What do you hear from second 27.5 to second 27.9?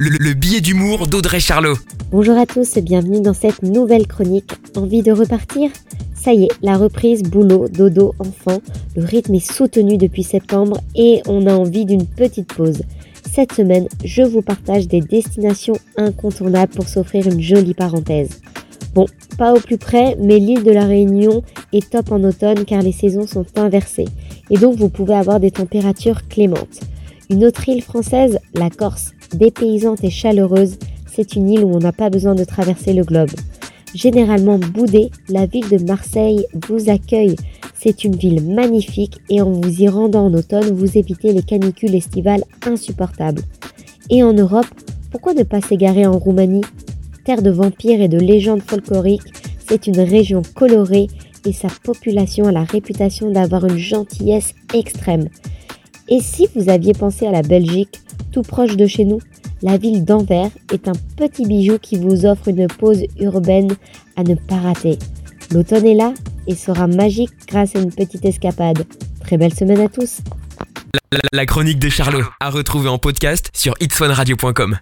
île